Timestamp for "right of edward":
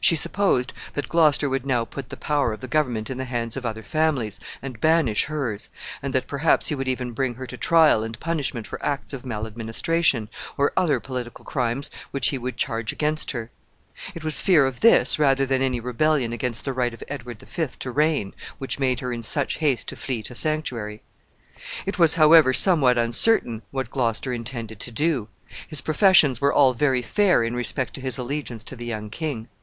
16.72-17.40